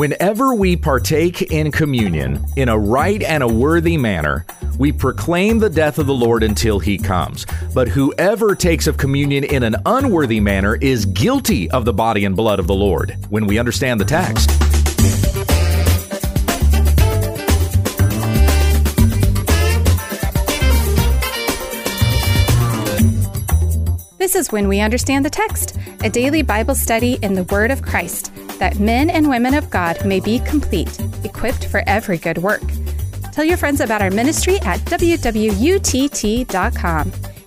[0.00, 4.46] Whenever we partake in communion in a right and a worthy manner,
[4.78, 7.44] we proclaim the death of the Lord until he comes.
[7.74, 12.34] But whoever takes of communion in an unworthy manner is guilty of the body and
[12.34, 14.48] blood of the Lord, when we understand the text.
[24.16, 27.82] This is When We Understand the Text, a daily Bible study in the Word of
[27.82, 32.62] Christ, that men and women of God may be complete, equipped for every good work.
[33.32, 35.52] Tell your friends about our ministry at wwutt.com.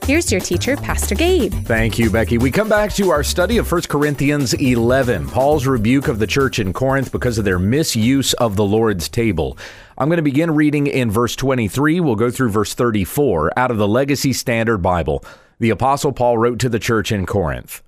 [0.06, 1.54] Here's your teacher, Pastor Gabe.
[1.64, 2.38] Thank you, Becky.
[2.38, 6.60] We come back to our study of 1 Corinthians 11, Paul's rebuke of the church
[6.60, 9.58] in Corinth because of their misuse of the Lord's table.
[9.98, 12.02] I'm going to begin reading in verse 23.
[12.02, 15.24] We'll go through verse 34 out of the Legacy Standard Bible
[15.64, 17.82] the Apostle Paul wrote to the church in Corinth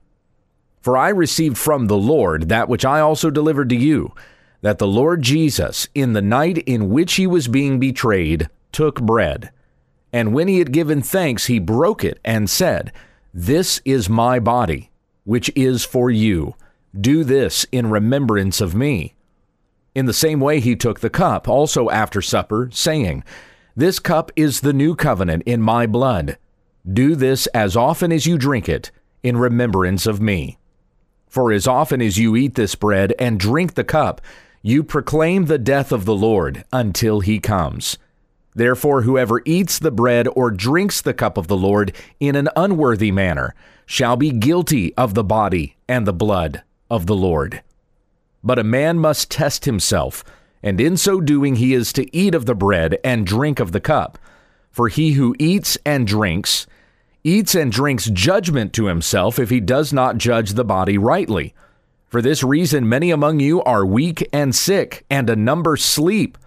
[0.86, 4.14] For I received from the Lord that which I also delivered to you,
[4.62, 9.50] that the Lord Jesus, in the night in which he was being betrayed, took bread.
[10.14, 12.92] And when he had given thanks, he broke it and said,
[13.34, 14.92] This is my body,
[15.24, 16.54] which is for you.
[16.96, 19.16] Do this in remembrance of me.
[19.96, 23.24] In the same way, he took the cup also after supper, saying,
[23.76, 26.38] This cup is the new covenant in my blood.
[26.88, 28.92] Do this as often as you drink it
[29.24, 30.60] in remembrance of me.
[31.36, 34.22] For as often as you eat this bread and drink the cup,
[34.62, 37.98] you proclaim the death of the Lord until he comes.
[38.54, 43.12] Therefore, whoever eats the bread or drinks the cup of the Lord in an unworthy
[43.12, 43.54] manner
[43.86, 47.62] shall be guilty of the body and the blood of the Lord.
[48.42, 50.24] But a man must test himself,
[50.64, 53.82] and in so doing he is to eat of the bread and drink of the
[53.82, 54.18] cup.
[54.72, 56.66] For he who eats and drinks
[57.26, 61.56] eats and drinks judgment to himself if he does not judge the body rightly.
[62.08, 66.38] For this reason, many among you are weak and sick, and a number sleep.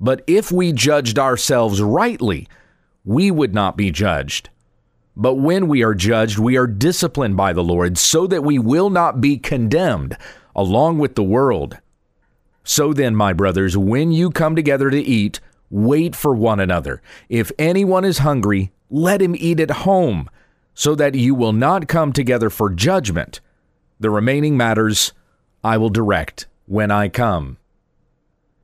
[0.00, 2.48] But if we judged ourselves rightly,
[3.04, 4.48] we would not be judged.
[5.14, 8.88] But when we are judged, we are disciplined by the Lord, so that we will
[8.88, 10.16] not be condemned
[10.56, 11.78] along with the world.
[12.64, 15.40] So then, my brothers, when you come together to eat,
[15.74, 17.02] wait for one another.
[17.28, 20.30] If anyone is hungry, let him eat at home,
[20.72, 23.40] so that you will not come together for judgment.
[23.98, 25.12] The remaining matters
[25.64, 27.56] I will direct when I come.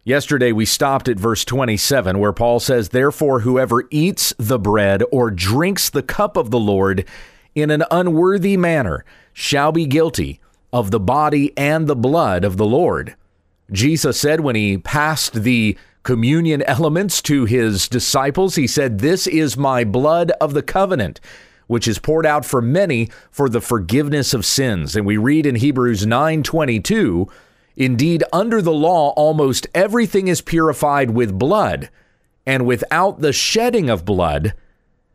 [0.04, 5.31] Yesterday we stopped at verse 27, where Paul says, Therefore, whoever eats the bread or
[5.31, 7.04] drinks the cup of the Lord
[7.54, 10.41] in an unworthy manner shall be guilty
[10.72, 13.16] of the body and the blood of the Lord.
[13.72, 18.54] Jesus said when he passed the communion elements to his disciples.
[18.54, 21.20] He said, This is my blood of the covenant,
[21.66, 24.96] which is poured out for many for the forgiveness of sins.
[24.96, 27.28] And we read in Hebrews 9 22,
[27.76, 31.88] Indeed, under the law, almost everything is purified with blood,
[32.44, 34.54] and without the shedding of blood,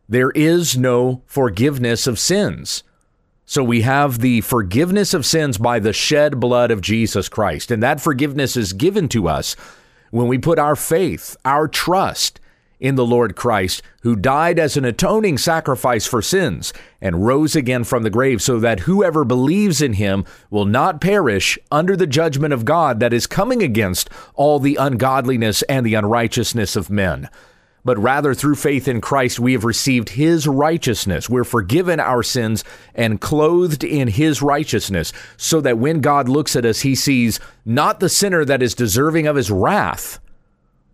[0.07, 2.83] there is no forgiveness of sins.
[3.45, 7.83] So we have the forgiveness of sins by the shed blood of Jesus Christ, and
[7.83, 9.55] that forgiveness is given to us
[10.11, 12.39] when we put our faith, our trust
[12.79, 17.83] in the Lord Christ, who died as an atoning sacrifice for sins and rose again
[17.83, 22.53] from the grave, so that whoever believes in him will not perish under the judgment
[22.53, 27.29] of God that is coming against all the ungodliness and the unrighteousness of men
[27.85, 31.29] but rather through faith in Christ, we have received his righteousness.
[31.29, 32.63] We're forgiven our sins
[32.95, 37.99] and clothed in his righteousness, so that when God looks at us, he sees not
[37.99, 40.19] the sinner that is deserving of his wrath,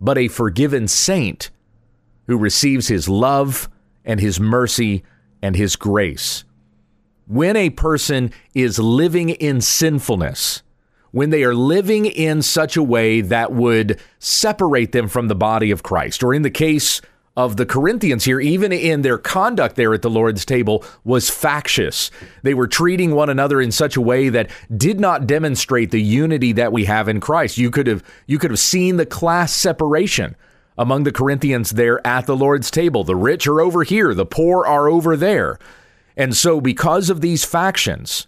[0.00, 1.50] but a forgiven saint
[2.26, 3.70] who receives his love
[4.04, 5.02] and his mercy
[5.40, 6.44] and his grace.
[7.26, 10.62] When a person is living in sinfulness,
[11.12, 15.70] when they are living in such a way that would separate them from the body
[15.70, 17.00] of Christ, or in the case
[17.36, 22.10] of the Corinthians here, even in their conduct there at the Lord's table, was factious.
[22.42, 26.52] They were treating one another in such a way that did not demonstrate the unity
[26.52, 27.56] that we have in Christ.
[27.56, 30.36] You could have you could have seen the class separation
[30.76, 33.04] among the Corinthians there at the Lord's table.
[33.04, 35.58] The rich are over here, the poor are over there.
[36.16, 38.26] And so because of these factions,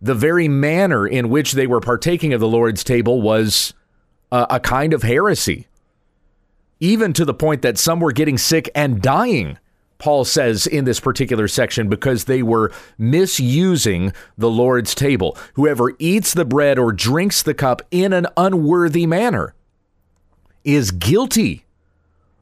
[0.00, 3.74] the very manner in which they were partaking of the Lord's table was
[4.30, 5.66] a, a kind of heresy,
[6.80, 9.58] even to the point that some were getting sick and dying.
[9.98, 15.36] Paul says in this particular section because they were misusing the Lord's table.
[15.54, 19.54] Whoever eats the bread or drinks the cup in an unworthy manner
[20.64, 21.65] is guilty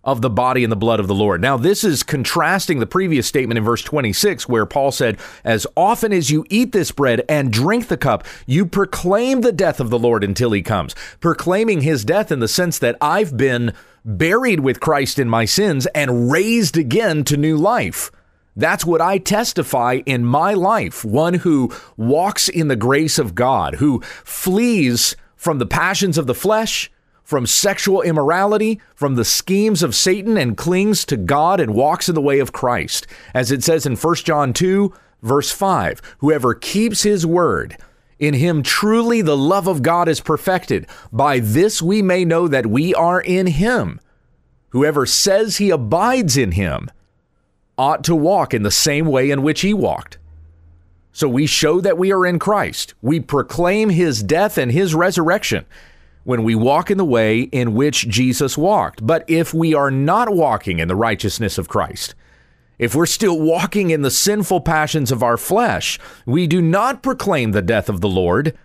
[0.04, 1.40] of the body and the blood of the Lord.
[1.40, 6.12] Now, this is contrasting the previous statement in verse 26, where Paul said, As often
[6.12, 9.98] as you eat this bread and drink the cup, you proclaim the death of the
[9.98, 10.94] Lord until he comes.
[11.20, 13.72] Proclaiming his death in the sense that I've been
[14.04, 18.10] buried with Christ in my sins and raised again to new life.
[18.56, 21.04] That's what I testify in my life.
[21.04, 26.34] One who walks in the grace of God, who flees from the passions of the
[26.34, 26.90] flesh
[27.24, 32.14] from sexual immorality, from the schemes of Satan, and clings to God and walks in
[32.14, 33.06] the way of Christ.
[33.32, 34.92] As it says in 1 John 2,
[35.22, 37.78] verse 5 Whoever keeps his word,
[38.18, 40.86] in him truly the love of God is perfected.
[41.10, 44.00] By this we may know that we are in him.
[44.68, 46.90] Whoever says he abides in him
[47.78, 50.18] ought to walk in the same way in which he walked.
[51.12, 52.94] So we show that we are in Christ.
[53.00, 55.64] We proclaim his death and his resurrection
[56.24, 59.06] when we walk in the way in which Jesus walked.
[59.06, 62.14] But if we are not walking in the righteousness of Christ,
[62.78, 67.52] if we're still walking in the sinful passions of our flesh, we do not proclaim
[67.52, 68.56] the death of the Lord.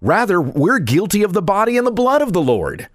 [0.00, 2.88] Rather, we're guilty of the body and the blood of the Lord.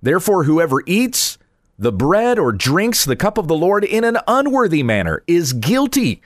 [0.00, 1.38] Therefore, whoever eats
[1.78, 6.22] the bread or drinks the cup of the Lord in an unworthy manner is guilty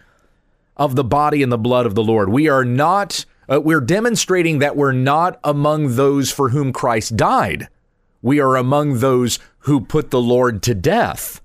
[0.77, 2.29] of the body and the blood of the Lord.
[2.29, 7.69] We are not uh, we're demonstrating that we're not among those for whom Christ died.
[8.21, 11.41] We are among those who put the Lord to death.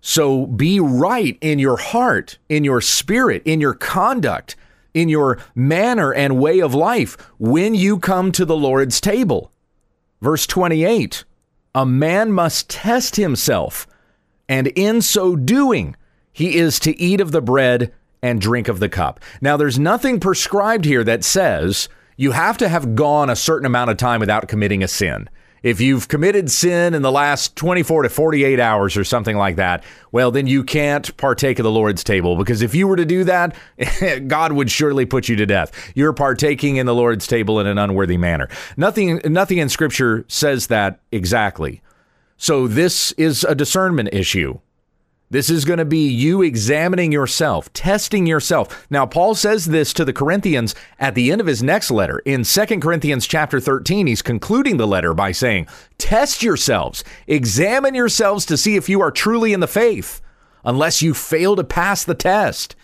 [0.00, 4.54] So be right in your heart, in your spirit, in your conduct,
[4.92, 9.50] in your manner and way of life when you come to the Lord's table.
[10.20, 11.24] Verse 28
[11.74, 13.86] A man must test himself,
[14.48, 15.96] and in so doing,
[16.32, 17.92] he is to eat of the bread
[18.24, 19.20] and drink of the cup.
[19.42, 23.90] Now, there's nothing prescribed here that says you have to have gone a certain amount
[23.90, 25.28] of time without committing a sin.
[25.62, 29.84] If you've committed sin in the last 24 to 48 hours or something like that,
[30.10, 33.24] well, then you can't partake of the Lord's table because if you were to do
[33.24, 33.54] that,
[34.26, 35.92] God would surely put you to death.
[35.94, 38.48] You're partaking in the Lord's table in an unworthy manner.
[38.78, 41.82] Nothing, nothing in Scripture says that exactly.
[42.38, 44.60] So this is a discernment issue.
[45.34, 48.86] This is going to be you examining yourself, testing yourself.
[48.88, 52.20] Now, Paul says this to the Corinthians at the end of his next letter.
[52.20, 55.66] In 2 Corinthians chapter 13, he's concluding the letter by saying,
[55.98, 60.20] Test yourselves, examine yourselves to see if you are truly in the faith,
[60.64, 62.76] unless you fail to pass the test.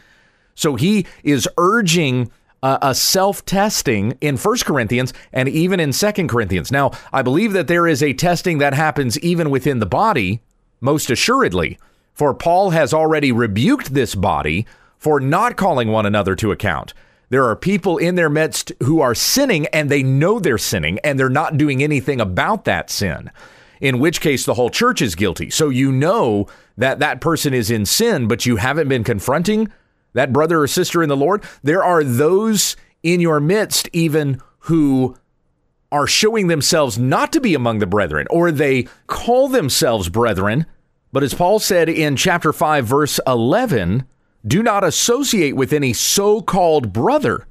[0.56, 2.32] So he is urging
[2.64, 6.72] a self testing in 1 Corinthians and even in 2 Corinthians.
[6.72, 10.40] Now, I believe that there is a testing that happens even within the body,
[10.80, 11.78] most assuredly.
[12.20, 14.66] For Paul has already rebuked this body
[14.98, 16.92] for not calling one another to account.
[17.30, 21.18] There are people in their midst who are sinning and they know they're sinning and
[21.18, 23.30] they're not doing anything about that sin,
[23.80, 25.48] in which case the whole church is guilty.
[25.48, 26.46] So you know
[26.76, 29.72] that that person is in sin, but you haven't been confronting
[30.12, 31.42] that brother or sister in the Lord.
[31.62, 35.16] There are those in your midst, even who
[35.90, 40.66] are showing themselves not to be among the brethren, or they call themselves brethren
[41.12, 44.04] but as Paul said in chapter 5, verse 11,
[44.46, 47.46] do not associate with any so called brother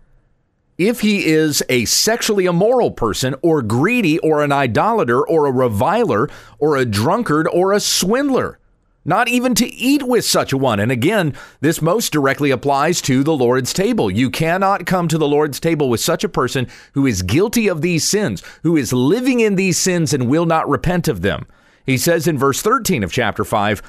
[0.77, 6.29] if he is a sexually immoral person or greedy or an idolater or a reviler
[6.57, 8.57] or a drunkard or a swindler.
[9.03, 10.79] Not even to eat with such a one.
[10.79, 14.09] And again, this most directly applies to the Lord's table.
[14.11, 17.81] You cannot come to the Lord's table with such a person who is guilty of
[17.81, 21.45] these sins, who is living in these sins and will not repent of them.
[21.89, 23.81] He says in verse 13 of chapter 5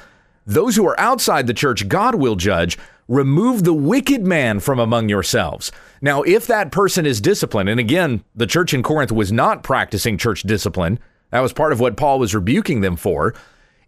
[0.47, 2.79] Those who are outside the church, God will judge.
[3.09, 5.73] Remove the wicked man from among yourselves.
[6.01, 10.17] Now, if that person is disciplined, and again, the church in Corinth was not practicing
[10.17, 13.35] church discipline, that was part of what Paul was rebuking them for.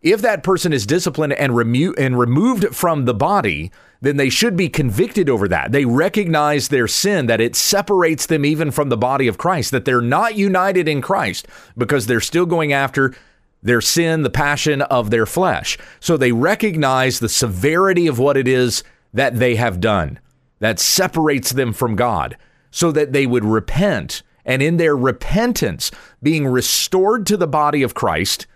[0.03, 4.57] If that person is disciplined and, remo- and removed from the body, then they should
[4.57, 5.71] be convicted over that.
[5.71, 9.85] They recognize their sin, that it separates them even from the body of Christ, that
[9.85, 11.47] they're not united in Christ
[11.79, 13.15] because they're still going after
[13.63, 15.79] their sin, the passion of their flesh.
[16.01, 20.19] So they recognize the severity of what it is that they have done
[20.59, 22.37] that separates them from God
[22.71, 24.23] so that they would repent.
[24.45, 25.91] And in their repentance,
[26.23, 28.47] being restored to the body of Christ,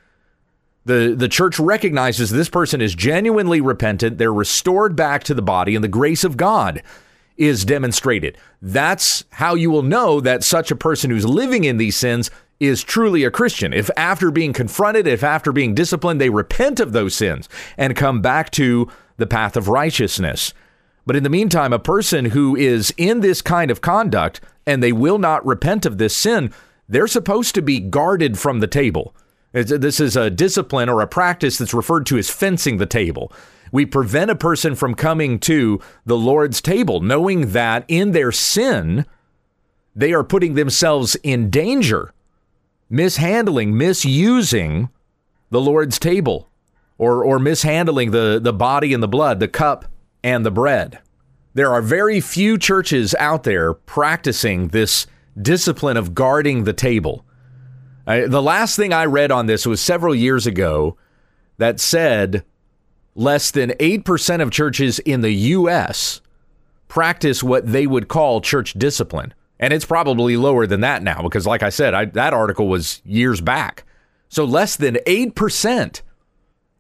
[0.85, 4.19] the, the church recognizes this person is genuinely repentant.
[4.19, 6.83] They're restored back to the body, and the grace of God
[7.37, 8.39] is demonstrated.
[8.63, 12.83] That's how you will know that such a person who's living in these sins is
[12.83, 13.73] truly a Christian.
[13.73, 18.23] If after being confronted, if after being disciplined, they repent of those sins and come
[18.23, 20.55] back to the path of righteousness.
[21.05, 24.93] But in the meantime, a person who is in this kind of conduct and they
[24.93, 26.53] will not repent of this sin,
[26.89, 29.15] they're supposed to be guarded from the table.
[29.53, 33.33] This is a discipline or a practice that's referred to as fencing the table.
[33.73, 39.07] We prevent a person from coming to the Lord's table, knowing that in their sin,
[39.95, 42.13] they are putting themselves in danger,
[42.89, 44.89] mishandling, misusing
[45.51, 46.49] the Lord's table,
[46.99, 49.87] or, or mishandling the, the body and the blood, the cup
[50.23, 51.01] and the bread.
[51.55, 55.07] There are very few churches out there practicing this
[55.41, 57.25] discipline of guarding the table.
[58.07, 60.97] I, the last thing I read on this was several years ago
[61.59, 62.45] that said
[63.15, 66.21] less than 8% of churches in the U.S.
[66.89, 69.33] practice what they would call church discipline.
[69.59, 73.01] And it's probably lower than that now because, like I said, I, that article was
[73.05, 73.85] years back.
[74.29, 76.03] So less than 8%.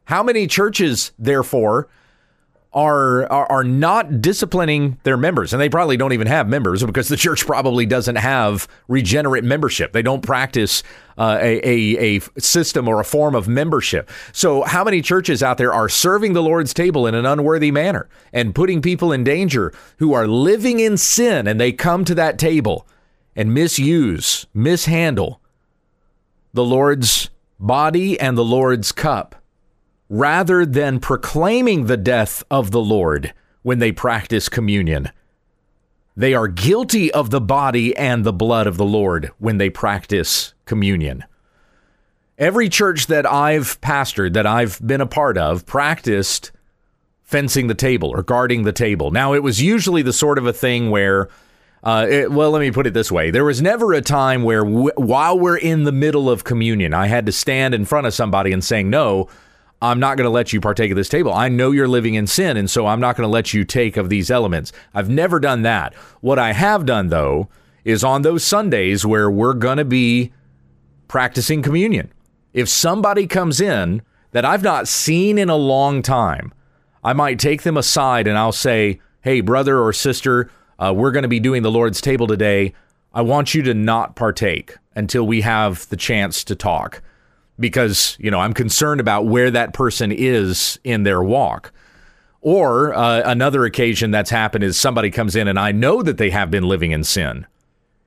[0.04, 1.88] How many churches, therefore,
[2.76, 7.08] are, are, are not disciplining their members, and they probably don't even have members because
[7.08, 9.94] the church probably doesn't have regenerate membership.
[9.94, 10.82] They don't practice
[11.16, 14.10] uh, a, a, a system or a form of membership.
[14.32, 18.10] So, how many churches out there are serving the Lord's table in an unworthy manner
[18.30, 22.38] and putting people in danger who are living in sin, and they come to that
[22.38, 22.86] table
[23.34, 25.40] and misuse, mishandle
[26.52, 29.34] the Lord's body and the Lord's cup?
[30.08, 35.10] Rather than proclaiming the death of the Lord when they practice communion.
[36.16, 40.54] They are guilty of the body and the blood of the Lord when they practice
[40.64, 41.24] communion.
[42.38, 46.52] Every church that I've pastored, that I've been a part of, practiced
[47.22, 49.10] fencing the table or guarding the table.
[49.10, 51.28] Now, it was usually the sort of a thing where,
[51.82, 53.30] uh, it, well, let me put it this way.
[53.30, 57.08] There was never a time where, w- while we're in the middle of communion, I
[57.08, 59.28] had to stand in front of somebody and saying, no,
[59.82, 61.32] I'm not going to let you partake of this table.
[61.32, 63.96] I know you're living in sin, and so I'm not going to let you take
[63.96, 64.72] of these elements.
[64.94, 65.94] I've never done that.
[66.20, 67.48] What I have done, though,
[67.84, 70.32] is on those Sundays where we're going to be
[71.08, 72.12] practicing communion.
[72.52, 74.02] If somebody comes in
[74.32, 76.52] that I've not seen in a long time,
[77.04, 81.22] I might take them aside and I'll say, Hey, brother or sister, uh, we're going
[81.22, 82.74] to be doing the Lord's table today.
[83.14, 87.02] I want you to not partake until we have the chance to talk
[87.58, 91.72] because, you know, I'm concerned about where that person is in their walk.
[92.40, 96.30] Or uh, another occasion that's happened is somebody comes in and I know that they
[96.30, 97.46] have been living in sin.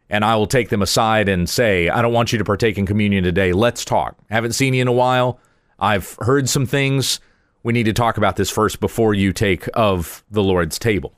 [0.10, 2.86] And I will take them aside and say, I don't want you to partake in
[2.86, 3.54] communion today.
[3.54, 4.18] Let's talk.
[4.30, 5.40] Haven't seen you in a while.
[5.78, 7.20] I've heard some things.
[7.62, 11.14] We need to talk about this first before you take of the Lord's table.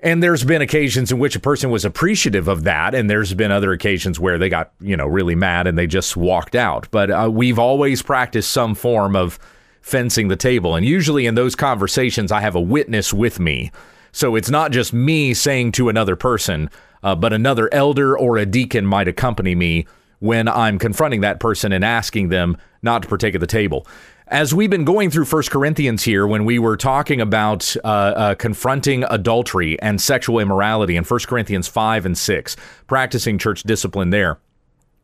[0.00, 3.50] And there's been occasions in which a person was appreciative of that, and there's been
[3.50, 6.86] other occasions where they got, you know, really mad and they just walked out.
[6.92, 9.40] But uh, we've always practiced some form of
[9.80, 10.76] fencing the table.
[10.76, 13.72] And usually in those conversations, I have a witness with me.
[14.12, 16.70] So it's not just me saying to another person,
[17.02, 19.86] uh, but another elder or a deacon might accompany me
[20.20, 23.86] when I'm confronting that person and asking them not to partake of the table.
[24.30, 28.34] As we've been going through First Corinthians here, when we were talking about uh, uh,
[28.34, 32.56] confronting adultery and sexual immorality in First Corinthians 5 and 6,
[32.86, 34.38] practicing church discipline there,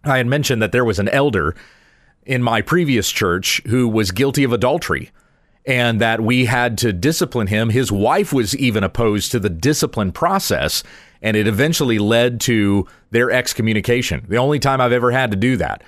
[0.04, 1.56] I had mentioned that there was an elder
[2.26, 5.10] in my previous church who was guilty of adultery
[5.64, 7.70] and that we had to discipline him.
[7.70, 10.82] His wife was even opposed to the discipline process,
[11.22, 14.26] and it eventually led to their excommunication.
[14.28, 15.82] The only time I've ever had to do that.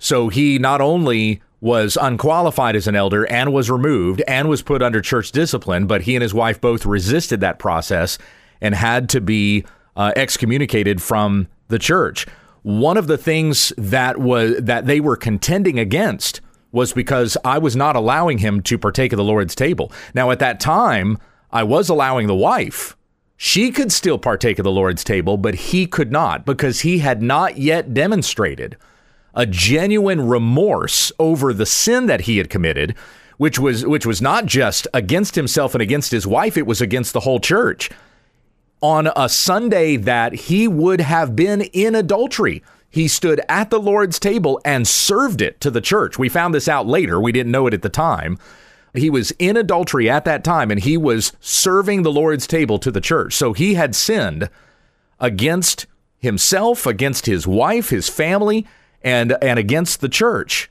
[0.00, 4.82] So he not only was unqualified as an elder and was removed and was put
[4.82, 8.18] under church discipline, but he and his wife both resisted that process
[8.60, 9.64] and had to be
[9.96, 12.26] uh, excommunicated from the church.
[12.62, 16.40] One of the things that was that they were contending against
[16.72, 19.92] was because I was not allowing him to partake of the Lord's table.
[20.14, 21.18] Now at that time,
[21.50, 22.96] I was allowing the wife.
[23.36, 27.22] She could still partake of the Lord's table, but he could not because he had
[27.22, 28.76] not yet demonstrated
[29.34, 32.94] a genuine remorse over the sin that he had committed,
[33.36, 37.12] which was which was not just against himself and against his wife, it was against
[37.12, 37.90] the whole church.
[38.82, 44.18] On a Sunday that he would have been in adultery, he stood at the Lord's
[44.18, 46.18] table and served it to the church.
[46.18, 47.20] We found this out later.
[47.20, 48.38] We didn't know it at the time.
[48.94, 52.90] He was in adultery at that time and he was serving the Lord's table to
[52.90, 53.34] the church.
[53.34, 54.50] So he had sinned
[55.20, 55.86] against
[56.18, 58.66] himself, against his wife, his family,
[59.02, 60.70] and and against the church.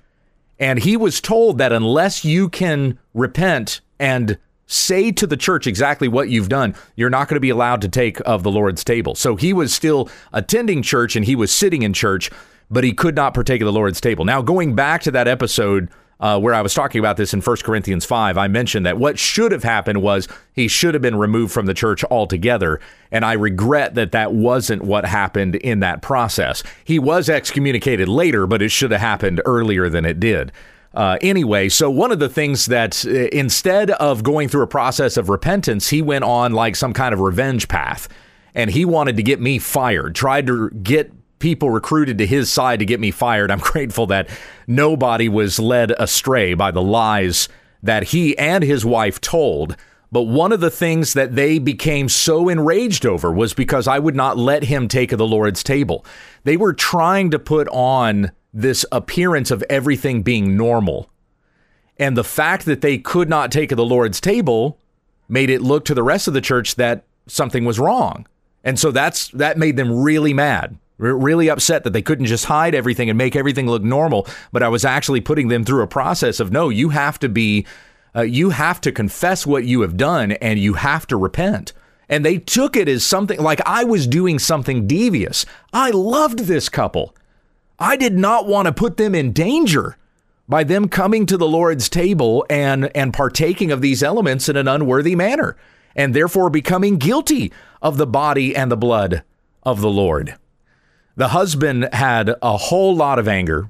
[0.60, 6.08] And he was told that unless you can repent and say to the church exactly
[6.08, 9.16] what you've done, you're not going to be allowed to take of the Lord's table.
[9.16, 12.30] So he was still attending church and he was sitting in church,
[12.70, 14.26] but he could not partake of the Lord's table.
[14.26, 17.58] Now, going back to that episode uh, where I was talking about this in 1
[17.58, 21.54] Corinthians 5, I mentioned that what should have happened was he should have been removed
[21.54, 22.82] from the church altogether.
[23.12, 26.62] And I regret that that wasn't what happened in that process.
[26.84, 30.52] He was excommunicated later, but it should have happened earlier than it did.
[30.94, 35.18] Uh, anyway, so one of the things that uh, instead of going through a process
[35.18, 38.10] of repentance, he went on like some kind of revenge path.
[38.56, 42.80] And he wanted to get me fired, tried to get people recruited to his side
[42.80, 43.52] to get me fired.
[43.52, 44.30] I'm grateful that
[44.68, 47.50] nobody was led astray by the lies
[47.82, 49.76] that he and his wife told.
[50.12, 54.16] But one of the things that they became so enraged over was because I would
[54.16, 56.06] not let him take of the Lord's table.
[56.44, 61.10] They were trying to put on this appearance of everything being normal.
[61.98, 64.80] And the fact that they could not take of the Lord's table
[65.28, 68.26] made it look to the rest of the church that something was wrong.
[68.64, 72.76] And so that's that made them really mad really upset that they couldn't just hide
[72.76, 74.28] everything and make everything look normal.
[74.52, 77.66] But I was actually putting them through a process of no, you have to be,
[78.16, 81.74] uh, you have to confess what you have done and you have to repent.
[82.10, 85.46] And they took it as something like I was doing something devious.
[85.72, 87.16] I loved this couple.
[87.78, 89.96] I did not want to put them in danger
[90.50, 94.68] by them coming to the Lord's table and and partaking of these elements in an
[94.68, 95.56] unworthy manner
[95.96, 99.24] and therefore becoming guilty of the body and the blood
[99.64, 100.36] of the Lord.
[101.20, 103.70] The husband had a whole lot of anger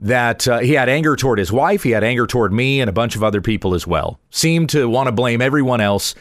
[0.00, 2.92] that uh, he had anger toward his wife, he had anger toward me, and a
[2.92, 4.18] bunch of other people as well.
[4.30, 6.16] Seemed to want to blame everyone else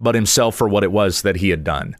[0.00, 1.96] but himself for what it was that he had done.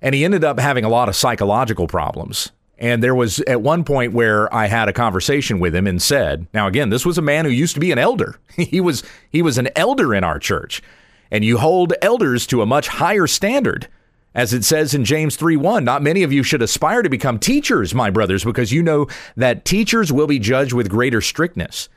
[0.00, 2.50] And he ended up having a lot of psychological problems.
[2.78, 6.46] And there was at one point where I had a conversation with him and said,
[6.54, 8.36] now again, this was a man who used to be an elder.
[8.56, 10.82] he was he was an elder in our church.
[11.30, 13.86] And you hold elders to a much higher standard
[14.34, 17.38] as it says in James 3 1, not many of you should aspire to become
[17.38, 19.06] teachers, my brothers, because you know
[19.36, 21.88] that teachers will be judged with greater strictness.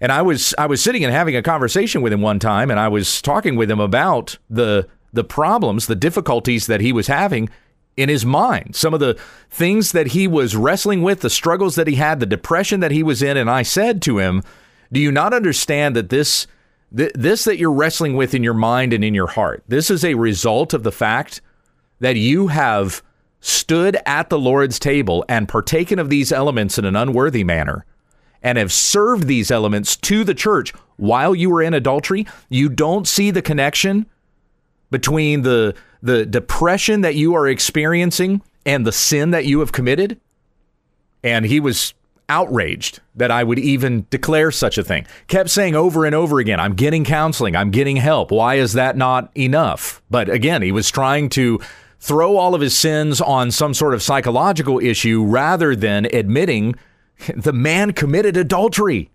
[0.00, 2.80] And I was I was sitting and having a conversation with him one time, and
[2.80, 7.48] I was talking with him about the the problems, the difficulties that he was having
[7.96, 9.18] in his mind, some of the
[9.48, 13.02] things that he was wrestling with, the struggles that he had, the depression that he
[13.02, 13.38] was in.
[13.38, 14.42] And I said to him,
[14.92, 16.46] Do you not understand that this
[16.92, 20.14] this that you're wrestling with in your mind and in your heart, this is a
[20.14, 21.40] result of the fact
[22.00, 23.02] that you have
[23.40, 27.84] stood at the Lord's table and partaken of these elements in an unworthy manner
[28.42, 33.06] and have served these elements to the church while you were in adultery, you don't
[33.06, 34.06] see the connection
[34.90, 40.20] between the the depression that you are experiencing and the sin that you have committed?
[41.24, 41.94] And he was
[42.28, 45.06] outraged that I would even declare such a thing.
[45.28, 48.30] Kept saying over and over again, I'm getting counseling, I'm getting help.
[48.30, 50.02] Why is that not enough?
[50.10, 51.60] But again, he was trying to
[51.98, 56.74] throw all of his sins on some sort of psychological issue rather than admitting
[57.34, 59.10] the man committed adultery.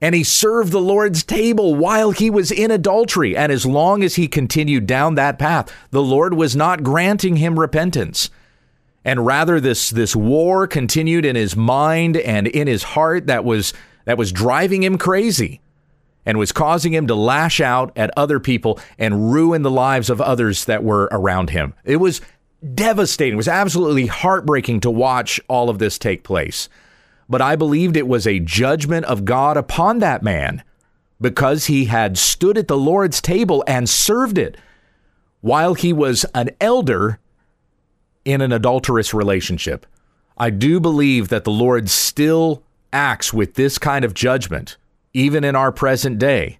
[0.00, 3.36] And he served the Lord's table while he was in adultery.
[3.36, 7.58] And as long as he continued down that path, the Lord was not granting him
[7.58, 8.28] repentance.
[9.04, 13.72] And rather this this war continued in his mind and in his heart that was
[14.04, 15.60] that was driving him crazy
[16.26, 20.20] and was causing him to lash out at other people and ruin the lives of
[20.20, 21.74] others that were around him.
[21.84, 22.20] It was
[22.74, 23.34] devastating.
[23.34, 26.68] It was absolutely heartbreaking to watch all of this take place.
[27.28, 30.62] But I believed it was a judgment of God upon that man
[31.20, 34.56] because he had stood at the Lord's table and served it
[35.40, 37.18] while he was an elder
[38.24, 39.86] in an adulterous relationship.
[40.36, 44.76] I do believe that the Lord still acts with this kind of judgment
[45.14, 46.58] even in our present day.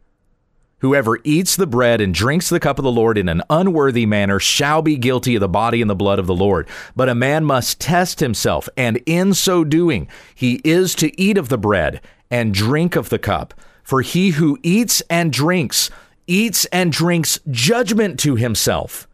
[0.79, 4.39] Whoever eats the bread and drinks the cup of the Lord in an unworthy manner
[4.39, 6.69] shall be guilty of the body and the blood of the Lord.
[6.95, 11.49] But a man must test himself, and in so doing, he is to eat of
[11.49, 13.55] the bread and drink of the cup.
[13.83, 15.91] For he who eats and drinks,
[16.27, 19.09] eats and drinks judgment to himself,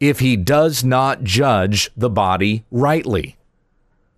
[0.00, 3.36] if he does not judge the body rightly.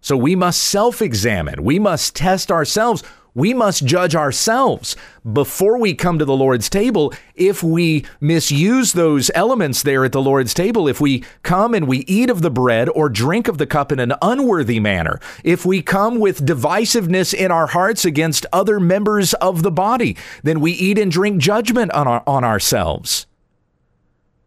[0.01, 1.63] So we must self examine.
[1.63, 3.03] We must test ourselves
[3.39, 4.97] we must judge ourselves
[5.33, 7.15] before we come to the Lord's table.
[7.37, 11.99] If we misuse those elements there at the Lord's table, if we come and we
[12.09, 15.83] eat of the bread or drink of the cup in an unworthy manner, if we
[15.83, 20.99] come with divisiveness in our hearts against other members of the body, then we eat
[20.99, 23.29] and drink judgment on, our, on ourselves.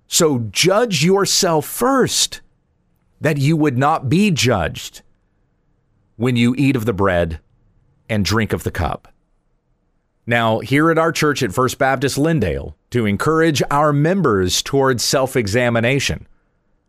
[0.07, 2.41] So judge yourself first,
[3.21, 5.01] that you would not be judged
[6.17, 7.39] when you eat of the bread
[8.11, 9.07] and drink of the cup.
[10.27, 15.35] Now, here at our church at First Baptist Lindale, to encourage our members towards self
[15.35, 16.27] examination,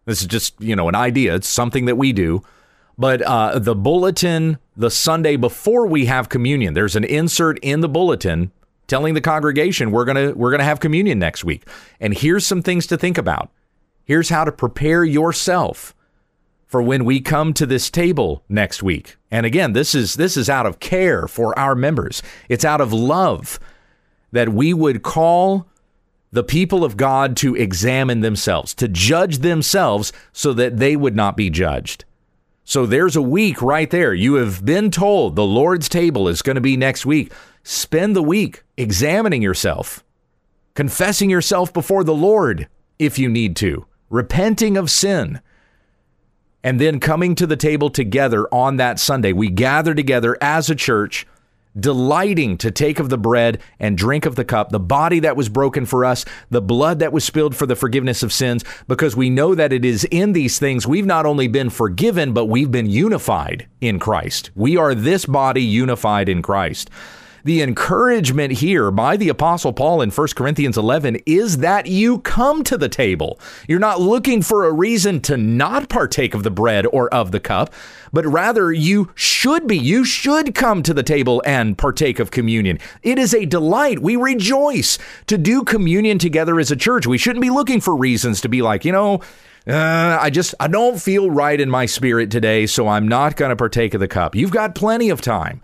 [0.04, 2.42] this is just, you know, an idea, it's something that we do.
[2.98, 7.88] but uh, the bulletin the Sunday before we have communion, there's an insert in the
[7.88, 8.50] bulletin
[8.86, 11.66] telling the congregation we're gonna we're gonna have communion next week.
[12.00, 13.50] And here's some things to think about.
[14.04, 15.94] Here's how to prepare yourself
[16.72, 19.16] for when we come to this table next week.
[19.30, 22.22] And again, this is this is out of care for our members.
[22.48, 23.60] It's out of love
[24.32, 25.66] that we would call
[26.32, 31.36] the people of God to examine themselves, to judge themselves so that they would not
[31.36, 32.06] be judged.
[32.64, 34.14] So there's a week right there.
[34.14, 37.34] You have been told the Lord's table is going to be next week.
[37.64, 40.02] Spend the week examining yourself,
[40.72, 42.66] confessing yourself before the Lord
[42.98, 45.42] if you need to, repenting of sin,
[46.64, 49.32] and then coming to the table together on that Sunday.
[49.32, 51.26] We gather together as a church
[51.78, 55.48] delighting to take of the bread and drink of the cup, the body that was
[55.48, 59.30] broken for us, the blood that was spilled for the forgiveness of sins, because we
[59.30, 62.90] know that it is in these things we've not only been forgiven, but we've been
[62.90, 64.50] unified in Christ.
[64.54, 66.90] We are this body unified in Christ
[67.44, 72.62] the encouragement here by the Apostle Paul in 1 Corinthians 11 is that you come
[72.64, 73.38] to the table.
[73.66, 77.40] You're not looking for a reason to not partake of the bread or of the
[77.40, 77.72] cup,
[78.12, 79.78] but rather you should be.
[79.78, 82.78] You should come to the table and partake of communion.
[83.02, 83.98] It is a delight.
[83.98, 87.06] We rejoice to do communion together as a church.
[87.06, 89.20] We shouldn't be looking for reasons to be like, you know,
[89.66, 93.50] uh, I just I don't feel right in my spirit today, so I'm not going
[93.50, 94.34] to partake of the cup.
[94.34, 95.62] You've got plenty of time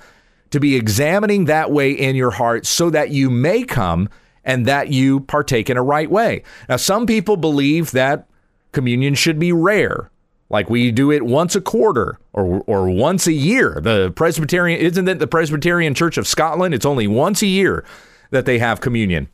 [0.51, 4.09] to be examining that way in your heart so that you may come
[4.45, 6.43] and that you partake in a right way.
[6.69, 8.27] Now, some people believe that
[8.73, 10.11] communion should be rare,
[10.49, 13.79] like we do it once a quarter or, or once a year.
[13.83, 16.75] The Presbyterian, isn't it the Presbyterian Church of Scotland?
[16.75, 17.85] It's only once a year
[18.31, 19.29] that they have communion.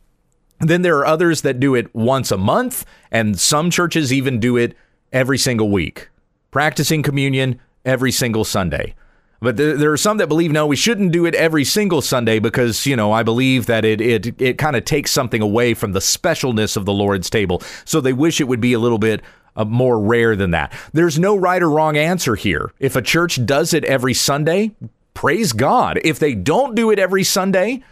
[0.59, 4.57] Then there are others that do it once a month, and some churches even do
[4.57, 4.75] it
[5.11, 6.09] every single week,
[6.51, 8.95] practicing communion every single Sunday.
[9.41, 12.85] But there, are some that believe no, we shouldn't do it every single Sunday because
[12.85, 15.99] you know I believe that it it it kind of takes something away from the
[15.99, 17.61] specialness of the Lord's table.
[17.83, 19.21] So they wish it would be a little bit
[19.55, 20.73] uh, more rare than that.
[20.93, 22.71] There's no right or wrong answer here.
[22.79, 24.71] If a church does it every Sunday,
[25.13, 25.99] praise God.
[26.03, 27.83] If they don't do it every Sunday,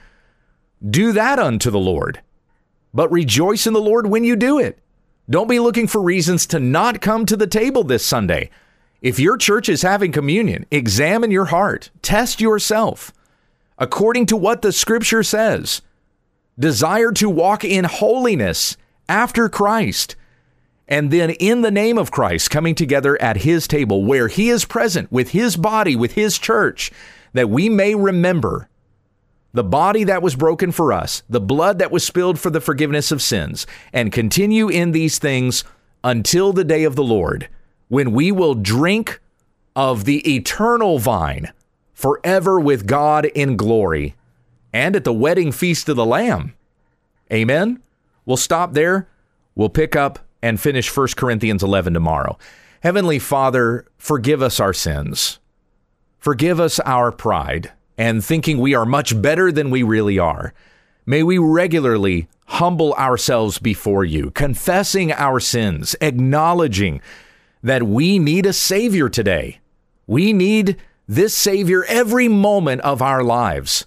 [0.88, 2.22] do that unto the Lord.
[2.94, 4.80] But rejoice in the Lord when you do it.
[5.30, 8.50] Don't be looking for reasons to not come to the table this Sunday.
[9.04, 13.12] If your church is having communion, examine your heart, test yourself
[13.78, 15.82] according to what the scripture says.
[16.58, 18.78] Desire to walk in holiness
[19.10, 20.16] after Christ.
[20.88, 24.64] And then, in the name of Christ, coming together at his table where he is
[24.64, 26.90] present with his body, with his church,
[27.34, 28.70] that we may remember
[29.52, 33.12] the body that was broken for us, the blood that was spilled for the forgiveness
[33.12, 35.66] of sins, and continue in these things
[36.06, 37.50] until the day of the Lord
[37.94, 39.22] when we will drink
[39.76, 41.54] of the eternal vine
[41.94, 44.16] forever with God in glory
[44.74, 46.56] and at the wedding feast of the Lamb.
[47.32, 47.84] Amen.
[48.26, 49.08] We'll stop there.
[49.54, 52.40] We'll pick up and finish 1 Corinthians 11 tomorrow.
[52.82, 55.38] Heavenly Father, forgive us our sins.
[56.18, 60.52] Forgive us our pride and thinking we are much better than we really are.
[61.06, 67.00] May we regularly humble ourselves before you, confessing our sins, acknowledging
[67.64, 69.60] that we need a Savior today.
[70.06, 73.86] We need this Savior every moment of our lives.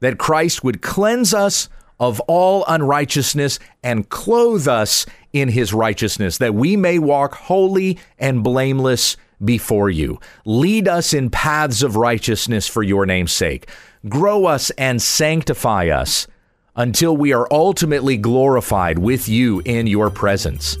[0.00, 1.68] That Christ would cleanse us
[2.00, 8.42] of all unrighteousness and clothe us in his righteousness, that we may walk holy and
[8.42, 10.18] blameless before you.
[10.44, 13.68] Lead us in paths of righteousness for your name's sake.
[14.08, 16.26] Grow us and sanctify us
[16.74, 20.76] until we are ultimately glorified with you in your presence.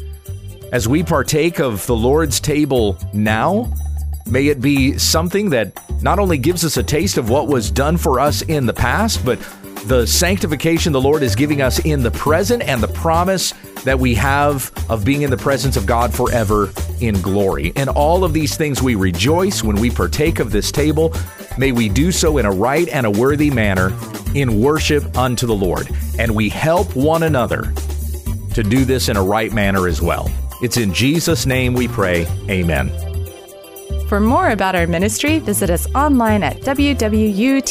[0.72, 3.70] As we partake of the Lord's table now,
[4.26, 7.98] may it be something that not only gives us a taste of what was done
[7.98, 9.38] for us in the past, but
[9.84, 13.52] the sanctification the Lord is giving us in the present and the promise
[13.84, 17.74] that we have of being in the presence of God forever in glory.
[17.76, 21.14] And all of these things we rejoice when we partake of this table.
[21.58, 23.94] May we do so in a right and a worthy manner
[24.34, 25.90] in worship unto the Lord.
[26.18, 27.74] And we help one another
[28.54, 30.30] to do this in a right manner as well.
[30.62, 32.26] It's in Jesus' name we pray.
[32.48, 32.90] Amen.
[34.08, 37.62] For more about our ministry, visit us online at wwutt.com.